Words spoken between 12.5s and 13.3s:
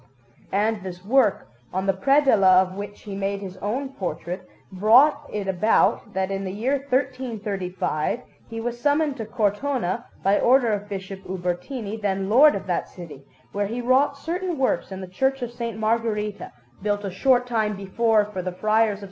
of that city,